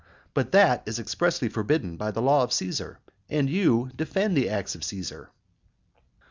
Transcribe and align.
But 0.33 0.51
that 0.53 0.81
is 0.87 0.97
expressly 0.97 1.47
forbidden 1.47 1.95
by 1.95 2.09
the 2.09 2.23
law 2.23 2.41
of 2.41 2.51
Caesar, 2.53 2.97
and 3.29 3.47
you 3.47 3.91
defend 3.95 4.35
the 4.35 4.49
acts 4.49 4.73
of 4.73 4.83
Caesar. 4.83 5.29